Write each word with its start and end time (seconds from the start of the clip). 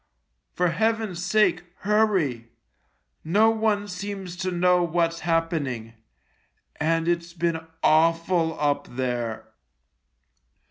For 0.55 0.69
Heaven's 0.69 1.23
sake, 1.23 1.61
hurry. 1.81 2.47
No 3.23 3.51
one 3.51 3.87
seems 3.87 4.35
to 4.37 4.49
know 4.49 4.81
what's 4.81 5.19
happening— 5.19 5.93
and 6.77 7.07
it's 7.07 7.33
been 7.33 7.59
awful 7.83 8.59
up 8.59 8.87
there." 8.95 9.49